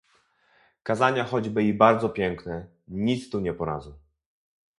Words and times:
"Kazania 0.83 1.23
choćby 1.25 1.63
i 1.63 1.73
bardzo 1.73 2.09
piękne, 2.09 2.67
nic 2.87 3.29
tu 3.29 3.39
nie 3.39 3.53
poradzą." 3.53 3.93